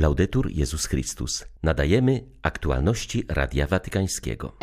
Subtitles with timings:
[0.00, 1.44] Laudetur Jezus Chrystus.
[1.62, 4.56] Nadajemy aktualności Radia Watykańskiego.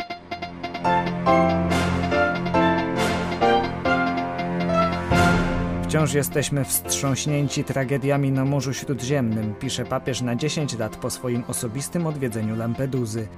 [5.84, 12.06] Wciąż jesteśmy wstrząśnięci tragediami na Morzu Śródziemnym, pisze papież na 10 lat po swoim osobistym
[12.06, 13.28] odwiedzeniu Lampeduzy.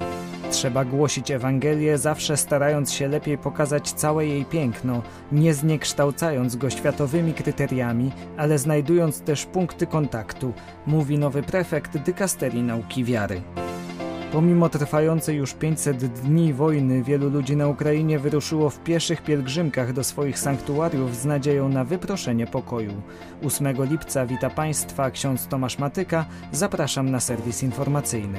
[0.51, 7.35] Trzeba głosić Ewangelię, zawsze starając się lepiej pokazać całe jej piękno, nie zniekształcając go światowymi
[7.35, 10.53] kryteriami, ale znajdując też punkty kontaktu,
[10.86, 13.43] mówi nowy prefekt dykasterii nauki wiary.
[14.32, 20.05] Pomimo trwającej już 500 dni wojny, wielu ludzi na Ukrainie wyruszyło w pieszych pielgrzymkach do
[20.05, 23.03] swoich sanktuariów z nadzieją na wyproszenie pokoju.
[23.44, 26.25] 8 lipca wita Państwa ksiądz Tomasz Matyka.
[26.53, 28.39] Zapraszam na serwis informacyjny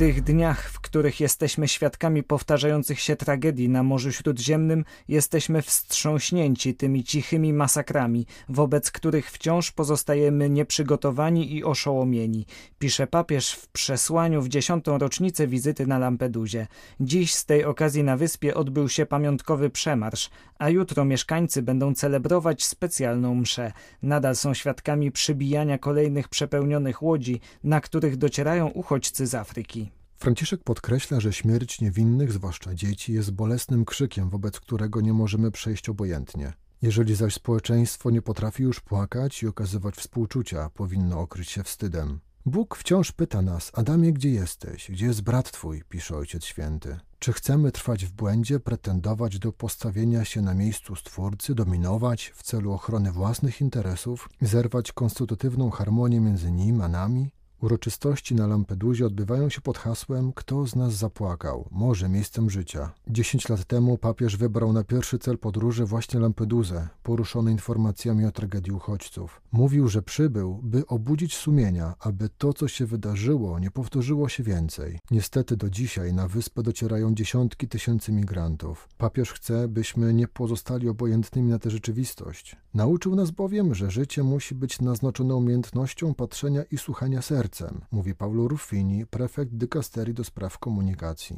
[0.00, 7.04] tych dniach, w których jesteśmy świadkami powtarzających się tragedii na Morzu Śródziemnym, jesteśmy wstrząśnięci tymi
[7.04, 12.46] cichymi masakrami, wobec których wciąż pozostajemy nieprzygotowani i oszołomieni,
[12.78, 16.66] pisze papież w przesłaniu w dziesiątą rocznicę wizyty na Lampedusie.
[17.00, 22.64] Dziś z tej okazji na wyspie odbył się pamiątkowy przemarsz, a jutro mieszkańcy będą celebrować
[22.64, 23.72] specjalną mszę.
[24.02, 29.89] Nadal są świadkami przybijania kolejnych przepełnionych łodzi, na których docierają uchodźcy z Afryki.
[30.20, 35.88] Franciszek podkreśla, że śmierć niewinnych, zwłaszcza dzieci, jest bolesnym krzykiem, wobec którego nie możemy przejść
[35.88, 36.52] obojętnie.
[36.82, 42.20] Jeżeli zaś społeczeństwo nie potrafi już płakać i okazywać współczucia, powinno okryć się wstydem.
[42.46, 44.90] Bóg wciąż pyta nas: Adamie, gdzie jesteś?
[44.90, 45.82] Gdzie jest brat twój?
[45.88, 46.98] pisze Ojciec Święty.
[47.18, 52.72] Czy chcemy trwać w błędzie, pretendować do postawienia się na miejscu Stwórcy, dominować w celu
[52.72, 57.30] ochrony własnych interesów, zerwać konstytutywną harmonię między nim a nami?
[57.60, 61.68] Uroczystości na Lampedusie odbywają się pod hasłem Kto z nas zapłakał?
[61.70, 62.92] Morze miejscem życia.
[63.08, 68.72] Dziesięć lat temu papież wybrał na pierwszy cel podróży właśnie Lampedusę, poruszony informacjami o tragedii
[68.72, 69.40] uchodźców.
[69.52, 74.98] Mówił, że przybył, by obudzić sumienia, aby to, co się wydarzyło, nie powtórzyło się więcej.
[75.10, 78.88] Niestety do dzisiaj na wyspę docierają dziesiątki tysięcy migrantów.
[78.98, 82.56] Papież chce, byśmy nie pozostali obojętnymi na tę rzeczywistość.
[82.74, 88.14] Nauczył nas bowiem, że życie musi być naznaczone umiejętnością patrzenia i słuchania serca sercem, mówi
[88.14, 91.36] Paulo Ruffini, prefekt dykasterii do spraw komunikacji.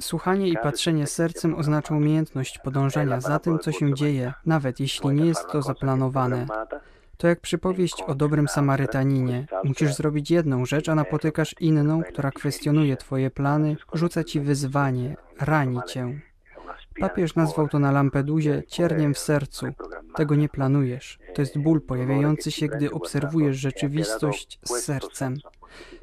[0.00, 5.26] Słuchanie i patrzenie sercem oznacza umiejętność podążania za tym, co się dzieje, nawet jeśli nie
[5.26, 6.46] jest to zaplanowane.
[7.16, 9.46] To jak przypowieść o dobrym Samarytaninie.
[9.64, 15.80] Musisz zrobić jedną rzecz, a napotykasz inną, która kwestionuje twoje plany, rzuca ci wyzwanie, rani
[15.86, 16.20] cię.
[17.00, 19.66] Papież nazwał to na Lampedusie cierniem w sercu.
[20.18, 21.18] Tego nie planujesz.
[21.34, 25.34] To jest ból pojawiający się, gdy obserwujesz rzeczywistość z sercem.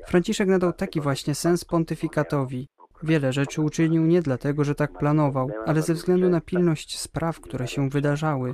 [0.07, 2.67] Franciszek nadał taki właśnie sens pontyfikatowi.
[3.03, 7.67] Wiele rzeczy uczynił nie dlatego, że tak planował, ale ze względu na pilność spraw, które
[7.67, 8.53] się wydarzały.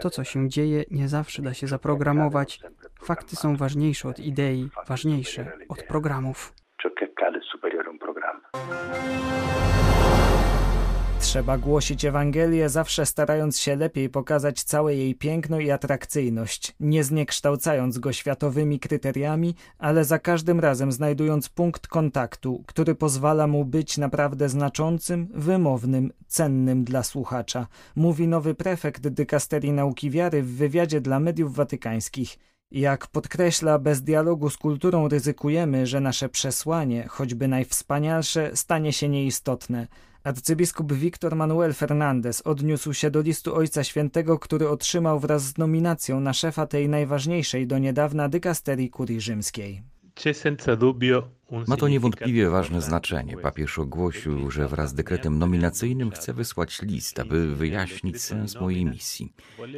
[0.00, 2.60] To, co się dzieje, nie zawsze da się zaprogramować.
[3.02, 6.52] Fakty są ważniejsze od idei, ważniejsze od programów.
[11.20, 17.98] Trzeba głosić Ewangelię, zawsze starając się lepiej pokazać całe jej piękno i atrakcyjność, nie zniekształcając
[17.98, 24.48] go światowymi kryteriami, ale za każdym razem znajdując punkt kontaktu, który pozwala mu być naprawdę
[24.48, 27.66] znaczącym, wymownym, cennym dla słuchacza,
[27.96, 32.38] mówi nowy prefekt dykasterii nauki wiary w wywiadzie dla mediów watykańskich.
[32.70, 39.86] Jak podkreśla, bez dialogu z kulturą ryzykujemy, że nasze przesłanie, choćby najwspanialsze, stanie się nieistotne.
[40.24, 46.20] Arcybiskup Victor Manuel Fernandez odniósł się do listu Ojca Świętego, który otrzymał wraz z nominacją
[46.20, 49.82] na szefa tej najważniejszej do niedawna dykasterii kurii rzymskiej.
[51.66, 53.36] Ma to niewątpliwie ważne znaczenie.
[53.36, 59.32] Papież ogłosił, że wraz z dekretem nominacyjnym chce wysłać list, aby wyjaśnić sens mojej misji.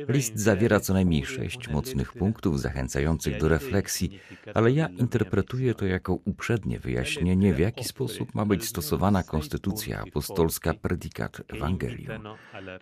[0.09, 4.21] List zawiera co najmniej sześć mocnych punktów zachęcających do refleksji,
[4.55, 10.75] ale ja interpretuję to jako uprzednie wyjaśnienie, w jaki sposób ma być stosowana konstytucja apostolska
[10.75, 12.23] predikat Ewangelium.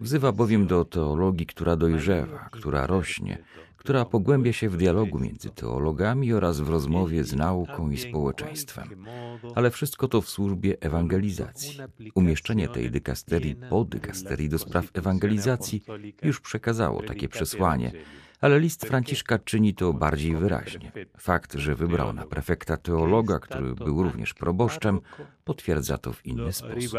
[0.01, 3.39] Wzywa bowiem do teologii, która dojrzewa, która rośnie,
[3.81, 9.07] która pogłębia się w dialogu między teologami oraz w rozmowie z nauką i społeczeństwem.
[9.55, 11.79] Ale wszystko to w służbie ewangelizacji.
[12.15, 15.83] Umieszczenie tej dykasterii po dykasterii do spraw ewangelizacji
[16.23, 17.93] już przekazało takie przesłanie,
[18.41, 20.93] ale list Franciszka czyni to bardziej wyraźnie.
[21.19, 25.01] Fakt, że wybrał na prefekta teologa, który był również proboszczem,
[25.45, 26.93] potwierdza to w inny sposób.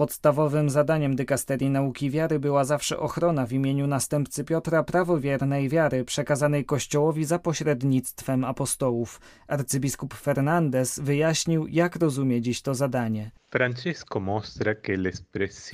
[0.00, 6.64] Podstawowym zadaniem dykasterii nauki wiary była zawsze ochrona w imieniu następcy Piotra prawowiernej wiary przekazanej
[6.64, 9.20] Kościołowi za pośrednictwem apostołów.
[9.48, 13.30] Arcybiskup Fernandez wyjaśnił, jak rozumie dziś to zadanie.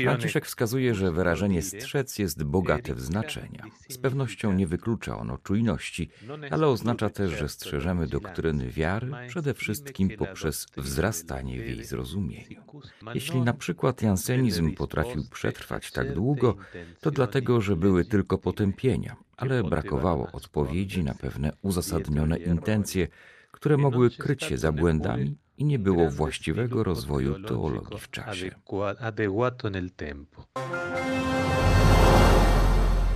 [0.05, 3.65] Franciszek wskazuje, że wyrażenie strzec jest bogate w znaczenia.
[3.89, 6.11] Z pewnością nie wyklucza ono czujności,
[6.51, 12.63] ale oznacza też, że strzeżemy doktryny wiary przede wszystkim poprzez wzrastanie w jej zrozumieniu.
[13.15, 16.57] Jeśli na przykład jansenizm potrafił przetrwać tak długo,
[17.01, 23.09] to dlatego, że były tylko potępienia, ale brakowało odpowiedzi na pewne uzasadnione intencje,
[23.53, 28.51] które mogły kryć się za błędami i nie było właściwego rozwoju teologii w czasie.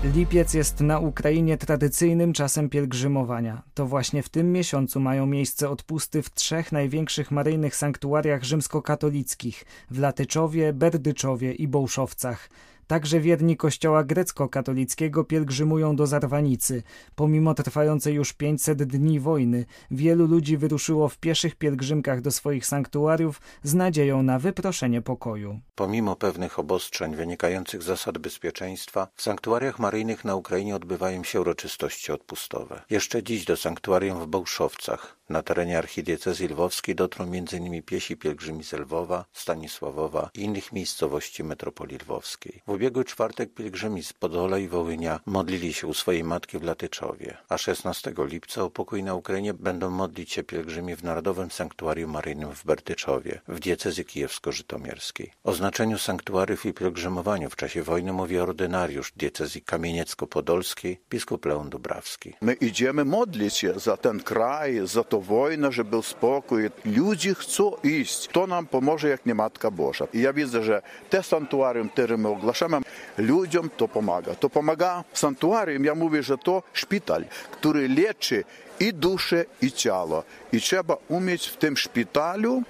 [0.05, 3.62] Lipiec jest na Ukrainie tradycyjnym czasem pielgrzymowania.
[3.75, 9.99] To właśnie w tym miesiącu mają miejsce odpusty w trzech największych maryjnych sanktuariach rzymskokatolickich w
[9.99, 12.50] Latyczowie, Berdyczowie i Bołszowcach.
[12.90, 16.82] Także wierni kościoła grecko-katolickiego pielgrzymują do Zarwanicy.
[17.14, 23.40] Pomimo trwającej już 500 dni wojny, wielu ludzi wyruszyło w pieszych pielgrzymkach do swoich sanktuariów
[23.62, 25.60] z nadzieją na wyproszenie pokoju.
[25.75, 32.12] Pomimo pewnych obostrzeń wynikających z zasad bezpieczeństwa, w sanktuariach maryjnych na Ukrainie odbywają się uroczystości
[32.12, 32.82] odpustowe.
[32.90, 37.82] Jeszcze dziś do sanktuarium w Bołszowcach na terenie archidiecezji lwowskiej dotrą m.in.
[37.82, 42.62] piesi pielgrzymi z Lwowa, Stanisławowa i innych miejscowości metropolii lwowskiej.
[42.66, 47.37] W ubiegły czwartek pielgrzymi z Podola i Wołynia modlili się u swojej matki w Latyczowie,
[47.49, 52.55] a 16 lipca o pokój na Ukrainie będą modlić się pielgrzymi w Narodowym Sanktuarium Maryjnym
[52.55, 55.31] w Berdyczowie, w diecezji kijewsko-żytomierskiej.
[55.44, 62.35] O znaczeniu sanktuariów i pielgrzymowaniu w czasie wojny mówi ordynariusz diecezji kamieniecko-podolskiej, biskup Leon Dubrawski.
[62.41, 66.71] My idziemy modlić się za ten kraj, za to wojna, że był spokój.
[66.85, 68.29] Ludzie chcą iść.
[68.33, 70.06] To nam pomoże jak nie Matka Boża.
[70.15, 72.69] I ja widzę, że te sanktuarium, które my ogłaszamy,
[73.19, 74.34] ludziom to pomaga.
[74.34, 78.44] To pomaga sanktuarium, ja mówię, że to szpital, który leczy
[78.81, 80.25] i duszę, i ciało.
[80.52, 82.62] I trzeba umieć w tym szpitalu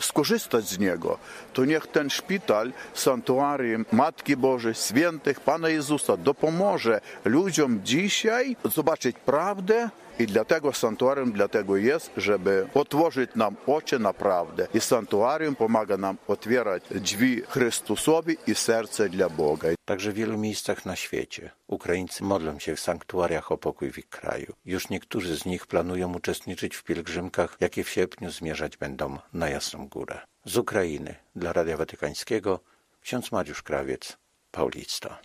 [0.00, 1.18] skorzystać z niego,
[1.52, 9.90] to niech ten szpital, sanktuarium Matki Bożej, Świętych, Pana Jezusa dopomoże ludziom dzisiaj zobaczyć prawdę
[10.18, 14.68] i dlatego sanktuarium dlatego jest, żeby otworzyć nam oczy na prawdę.
[14.74, 19.68] I sanktuarium pomaga nam otwierać drzwi Chrystusowi i serce dla Boga.
[19.84, 24.08] Także w wielu miejscach na świecie Ukraińcy modlą się w sanktuariach o pokój w ich
[24.08, 24.52] kraju.
[24.64, 29.88] Już niektórzy z nich planują uczestniczyć w pielgrzymkach, jakie w sierpniu zmierzać będą na Jasną
[29.88, 30.20] Górę.
[30.44, 32.60] Z Ukrainy dla Radia Watykańskiego
[33.00, 34.16] ksiądz Mariusz Krawiec,
[34.50, 35.18] Paulista.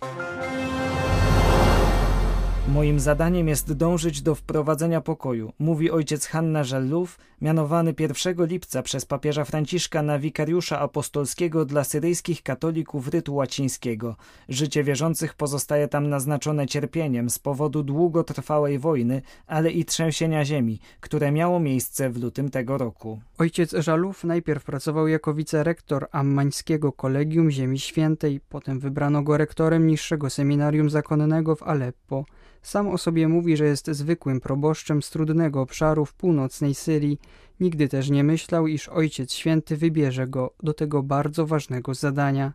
[2.67, 9.05] Moim zadaniem jest dążyć do wprowadzenia pokoju, mówi ojciec Hanna Żellów, mianowany 1 lipca przez
[9.05, 14.15] papieża Franciszka na wikariusza apostolskiego dla syryjskich katolików rytu łacińskiego.
[14.49, 21.31] Życie wierzących pozostaje tam naznaczone cierpieniem z powodu długotrwałej wojny, ale i trzęsienia ziemi, które
[21.31, 23.19] miało miejsce w lutym tego roku.
[23.37, 30.29] Ojciec Żalów najpierw pracował jako wicerektor ammańskiego Kolegium Ziemi Świętej, potem wybrano go rektorem niższego
[30.29, 32.25] seminarium zakonnego w Aleppo.
[32.67, 37.19] Sam o sobie mówi, że jest zwykłym proboszczem z trudnego obszaru w północnej Syrii.
[37.59, 42.53] Nigdy też nie myślał, iż Ojciec Święty wybierze go do tego bardzo ważnego zadania.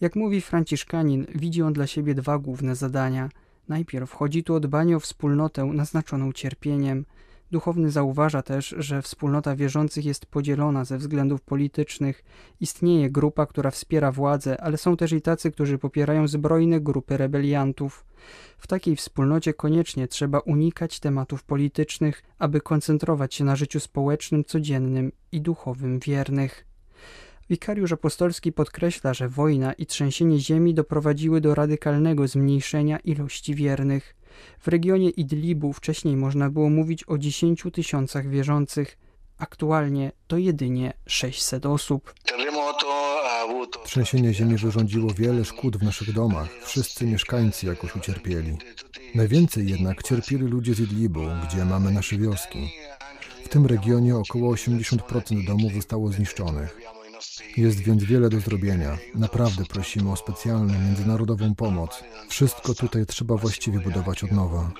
[0.00, 3.28] Jak mówi Franciszkanin, widzi on dla siebie dwa główne zadania.
[3.68, 7.04] Najpierw chodzi tu o dbanie o wspólnotę naznaczoną cierpieniem–
[7.50, 12.24] Duchowny zauważa też, że wspólnota wierzących jest podzielona ze względów politycznych.
[12.60, 18.04] Istnieje grupa, która wspiera władzę, ale są też i tacy, którzy popierają zbrojne grupy rebeliantów.
[18.58, 25.12] W takiej wspólnocie koniecznie trzeba unikać tematów politycznych, aby koncentrować się na życiu społecznym, codziennym
[25.32, 26.66] i duchowym wiernych.
[27.50, 34.15] Wikariusz apostolski podkreśla, że wojna i trzęsienie ziemi doprowadziły do radykalnego zmniejszenia ilości wiernych.
[34.60, 38.98] W regionie Idlibu wcześniej można było mówić o 10 tysiącach wierzących.
[39.38, 42.14] Aktualnie to jedynie 600 osób.
[43.84, 46.48] Trzęsienie ziemi wyrządziło wiele szkód w naszych domach.
[46.64, 48.58] Wszyscy mieszkańcy jakoś ucierpieli.
[49.14, 52.70] Najwięcej jednak cierpieli ludzie z Idlibu, gdzie mamy nasze wioski.
[53.44, 56.80] W tym regionie około 80% domów zostało zniszczonych.
[57.56, 58.98] Jest więc wiele do zrobienia.
[59.14, 62.04] Naprawdę prosimy o specjalną międzynarodową pomoc.
[62.28, 64.72] Wszystko tutaj trzeba właściwie budować od nowa.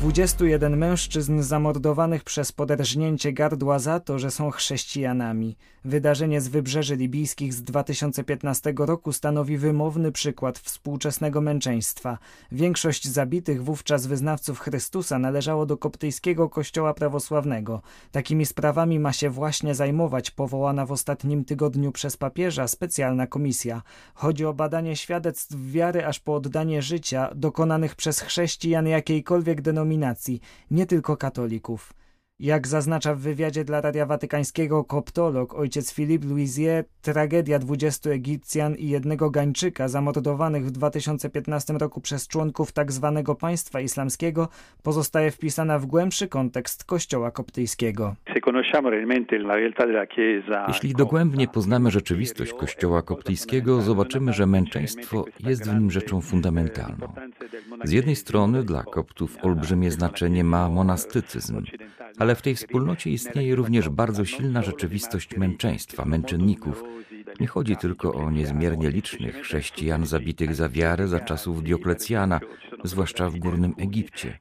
[0.00, 5.56] 21 mężczyzn zamordowanych przez poderżnięcie gardła za to, że są chrześcijanami.
[5.84, 12.18] Wydarzenie z wybrzeży libijskich z 2015 roku stanowi wymowny przykład współczesnego męczeństwa.
[12.52, 17.82] Większość zabitych wówczas wyznawców Chrystusa należało do koptyjskiego kościoła prawosławnego.
[18.12, 23.82] Takimi sprawami ma się właśnie zajmować powołana w ostatnim tygodniu przez papieża specjalna komisja.
[24.14, 29.89] Chodzi o badanie świadectw wiary aż po oddanie życia dokonanych przez chrześcijan jakiejkolwiek denominacji,
[30.70, 31.94] nie tylko katolików.
[32.40, 38.88] Jak zaznacza w wywiadzie dla Radia Watykańskiego koptolog ojciec Philippe Louisier, tragedia 20 Egipcjan i
[38.88, 43.22] jednego Gańczyka zamordowanych w 2015 roku przez członków tzw.
[43.26, 44.48] Tak państwa islamskiego
[44.82, 48.14] pozostaje wpisana w głębszy kontekst kościoła koptyjskiego.
[50.68, 57.12] Jeśli dogłębnie poznamy rzeczywistość kościoła koptyjskiego, zobaczymy, że męczeństwo jest w nim rzeczą fundamentalną.
[57.84, 61.62] Z jednej strony dla koptów olbrzymie znaczenie ma monastycyzm,
[62.18, 66.82] ale w tej wspólnocie istnieje również bardzo silna rzeczywistość męczeństwa, męczenników.
[67.40, 72.40] Nie chodzi tylko o niezmiernie licznych chrześcijan zabitych za wiarę za czasów Dioklecjana,
[72.84, 74.38] zwłaszcza w Górnym Egipcie.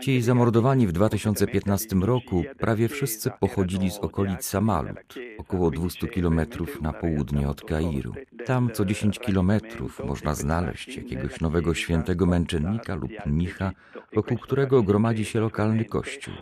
[0.00, 6.92] Ci zamordowani w 2015 roku prawie wszyscy pochodzili z okolic Samalut, około 200 kilometrów na
[6.92, 8.14] południe od Kairu.
[8.46, 13.72] Tam co 10 kilometrów można znaleźć jakiegoś nowego świętego męczennika lub mnicha,
[14.14, 16.34] wokół którego gromadzi się lokalny kościół.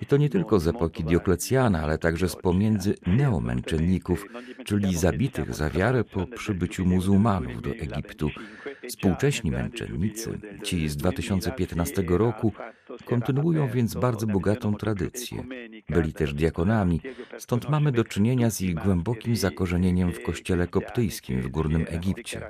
[0.00, 4.26] I to nie tylko z epoki Dioklecjana, ale także z pomiędzy neomęczenników,
[4.64, 8.30] czyli zabitych za wiarę po przybyciu muzułmanów do Egiptu.
[8.88, 12.52] Współcześni męczennicy, ci z 2015 roku,
[13.04, 15.44] kontynuują więc bardzo bogatą tradycję.
[15.88, 17.00] Byli też diakonami,
[17.38, 22.40] stąd mamy do czynienia z ich głębokim zakorzenieniem w kościele koptyjskim w Górnym Egipcie.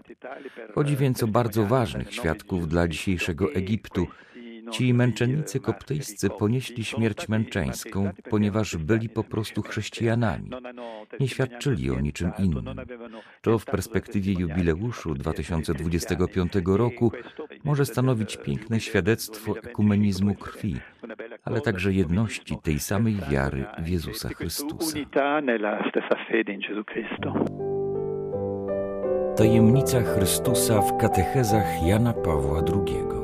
[0.75, 4.06] Chodzi więc o bardzo ważnych świadków dla dzisiejszego Egiptu,
[4.70, 10.50] Ci męczennicy koptyjscy ponieśli śmierć męczeńską, ponieważ byli po prostu chrześcijanami.
[11.20, 12.80] Nie świadczyli o niczym innym.
[13.42, 17.12] To w perspektywie jubileuszu 2025 roku
[17.64, 20.76] może stanowić piękne świadectwo ekumenizmu krwi,
[21.44, 24.98] ale także jedności tej samej wiary w Jezusa Chrystusa.
[29.37, 33.17] Tajemnica Chrystusa w katechezach Jana Pawła II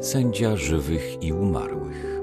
[0.00, 2.20] sędzia żywych i umarłych.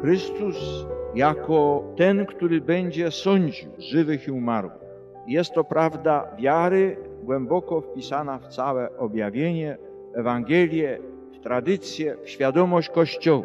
[0.00, 4.82] Chrystus jako ten, który będzie sądził żywych i umarłych.
[5.26, 9.78] Jest to prawda wiary głęboko wpisana w całe objawienie,
[10.14, 10.98] Ewangelię,
[11.32, 13.44] w tradycję, w świadomość Kościoła.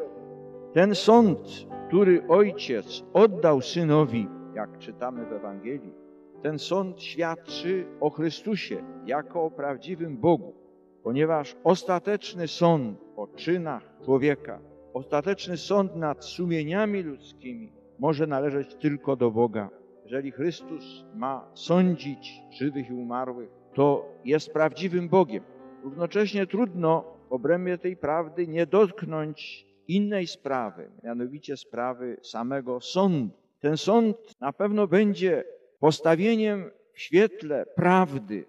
[0.73, 1.39] Ten sąd,
[1.87, 5.93] który Ojciec oddał Synowi, jak czytamy w Ewangelii,
[6.41, 10.66] ten sąd świadczy o Chrystusie jako o prawdziwym Bogu,
[11.07, 14.59] ponieważ ostateczny sąd o czynach człowieka,
[14.93, 19.69] ostateczny sąd nad sumieniami ludzkimi może należeć tylko do Boga.
[20.03, 25.43] Jeżeli Chrystus ma sądzić żywych i umarłych, to jest prawdziwym Bogiem.
[25.83, 33.35] Równocześnie trudno w obrębie tej prawdy nie dotknąć innej sprawy, mianowicie sprawy samego sądu.
[33.59, 35.43] Ten sąd na pewno będzie
[35.79, 38.45] postawieniem w świetle prawdy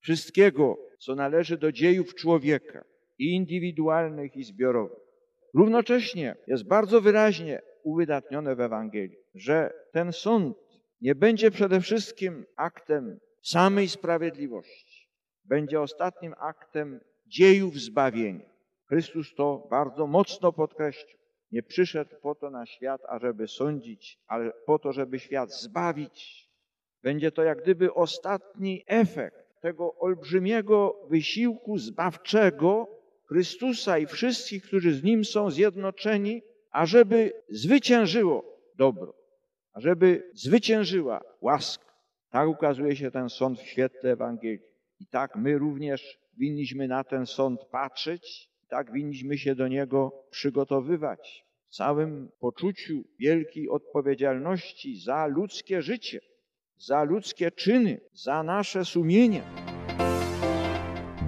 [0.00, 2.84] wszystkiego, co należy do dziejów człowieka
[3.18, 4.98] i indywidualnych, i zbiorowych.
[5.54, 10.56] Równocześnie jest bardzo wyraźnie uwydatnione w Ewangelii, że ten sąd
[11.00, 15.08] nie będzie przede wszystkim aktem samej sprawiedliwości,
[15.44, 18.50] będzie ostatnim aktem dziejów zbawienia.
[18.88, 21.18] Chrystus to bardzo mocno podkreślił.
[21.52, 26.48] Nie przyszedł po to na świat, ażeby sądzić, ale po to, żeby świat zbawić.
[27.02, 32.88] Będzie to jak gdyby ostatni efekt tego olbrzymiego wysiłku zbawczego,
[33.24, 38.44] Chrystusa i wszystkich, którzy z Nim są zjednoczeni, ażeby zwyciężyło
[38.76, 39.14] dobro,
[39.72, 41.92] ażeby zwyciężyła łaska.
[42.30, 44.60] Tak ukazuje się ten sąd w świetle Ewangelii.
[45.00, 51.46] I tak my również winniśmy na ten sąd patrzeć, tak winniśmy się do niego przygotowywać
[51.68, 56.20] w całym poczuciu wielkiej odpowiedzialności za ludzkie życie,
[56.84, 59.42] za ludzkie czyny, za nasze sumienie.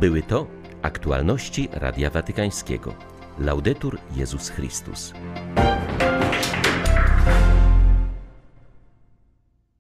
[0.01, 0.47] Były to
[0.83, 2.95] Aktualności Radia Watykańskiego.
[3.39, 5.13] Laudetur Jezus Chrystus.